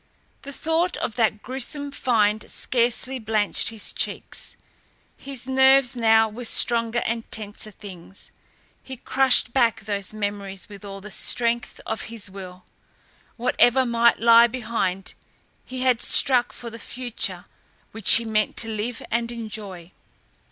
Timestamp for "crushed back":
8.97-9.81